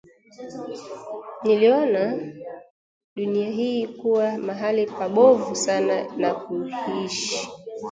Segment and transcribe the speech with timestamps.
[1.43, 2.13] Niliona
[3.15, 7.49] dunia hii kuwa mahali pabovu sana na kuishi